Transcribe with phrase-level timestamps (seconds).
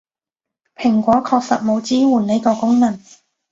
[0.77, 2.99] 蘋果確實冇支援呢個功能